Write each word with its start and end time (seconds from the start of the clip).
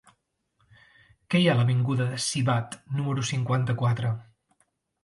Què 1.33 1.41
hi 1.41 1.45
ha 1.49 1.53
a 1.57 1.59
l'avinguda 1.59 2.09
de 2.15 2.19
Sivatte 2.29 2.83
número 3.03 3.31
cinquanta-quatre? 3.35 4.15